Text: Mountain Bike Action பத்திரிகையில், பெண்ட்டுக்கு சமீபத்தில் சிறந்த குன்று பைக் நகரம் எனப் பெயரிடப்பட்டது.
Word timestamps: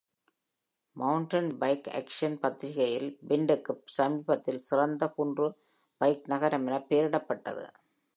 Mountain 0.99 1.57
Bike 1.57 1.87
Action 1.87 2.39
பத்திரிகையில், 2.39 3.17
பெண்ட்டுக்கு 3.27 3.81
சமீபத்தில் 3.85 4.57
சிறந்த 4.57 5.07
குன்று 5.07 5.55
பைக் 5.97 6.27
நகரம் 6.27 6.67
எனப் 6.67 6.85
பெயரிடப்பட்டது. 6.89 7.69